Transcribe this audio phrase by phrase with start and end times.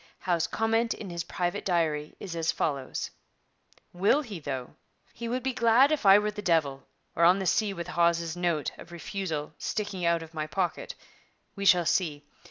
[0.17, 3.11] Howe's comment in his private diary is as follows:
[3.93, 4.73] 'Will he, though?
[5.13, 7.89] He would be glad if I were with the devil, or on the sea with
[7.89, 10.95] Hawes's note [of refusal] sticking out of my pocket.
[11.55, 12.25] We shall see.